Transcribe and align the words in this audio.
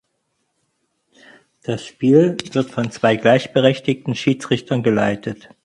Das 1.61 1.85
Spiel 1.85 2.35
wird 2.53 2.71
von 2.71 2.89
zwei 2.89 3.17
gleichberechtigten 3.17 4.15
Schiedsrichtern 4.15 4.81
geleitet. 4.81 5.47